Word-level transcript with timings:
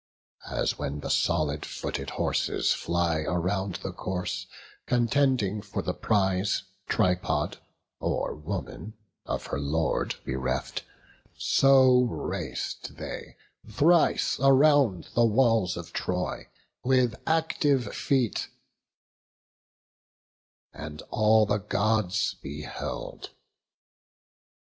As 0.49 0.79
when 0.79 1.01
the 1.01 1.11
solid 1.11 1.63
footed 1.63 2.09
horses 2.09 2.73
fly 2.73 3.17
Around 3.19 3.75
the 3.83 3.91
course, 3.91 4.47
contending 4.87 5.61
for 5.61 5.83
the 5.83 5.93
prize, 5.93 6.63
Tripod, 6.87 7.59
or 7.99 8.33
woman 8.33 8.95
of 9.27 9.45
her 9.45 9.59
lord 9.59 10.15
bereft; 10.25 10.83
So 11.37 12.05
rac'd 12.09 12.97
they 12.97 13.37
thrice 13.69 14.39
around 14.39 15.09
the 15.13 15.23
walls 15.25 15.77
of 15.77 15.93
Troy 15.93 16.47
With 16.83 17.13
active 17.27 17.93
feet; 17.93 18.49
and 20.73 21.03
all 21.11 21.45
the 21.45 21.59
Gods 21.59 22.37
beheld. 22.41 23.29